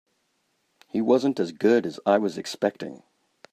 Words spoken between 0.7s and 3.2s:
He wasn't as good as I was expecting.